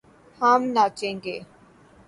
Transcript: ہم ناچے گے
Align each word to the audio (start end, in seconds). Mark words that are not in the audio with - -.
ہم 0.41 0.61
ناچے 0.75 1.09
گے 1.23 1.37